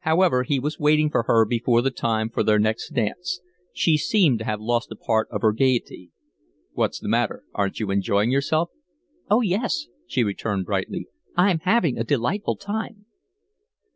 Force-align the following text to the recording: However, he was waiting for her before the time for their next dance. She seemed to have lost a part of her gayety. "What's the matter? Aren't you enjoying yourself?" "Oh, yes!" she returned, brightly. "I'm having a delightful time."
However, 0.00 0.42
he 0.42 0.58
was 0.58 0.80
waiting 0.80 1.08
for 1.08 1.22
her 1.28 1.44
before 1.44 1.82
the 1.82 1.92
time 1.92 2.30
for 2.30 2.42
their 2.42 2.58
next 2.58 2.88
dance. 2.90 3.38
She 3.72 3.96
seemed 3.96 4.40
to 4.40 4.44
have 4.44 4.60
lost 4.60 4.90
a 4.90 4.96
part 4.96 5.28
of 5.30 5.40
her 5.42 5.52
gayety. 5.52 6.10
"What's 6.72 6.98
the 6.98 7.06
matter? 7.06 7.44
Aren't 7.54 7.78
you 7.78 7.92
enjoying 7.92 8.32
yourself?" 8.32 8.70
"Oh, 9.30 9.40
yes!" 9.40 9.86
she 10.08 10.24
returned, 10.24 10.64
brightly. 10.66 11.06
"I'm 11.36 11.60
having 11.60 11.96
a 11.96 12.02
delightful 12.02 12.56
time." 12.56 13.06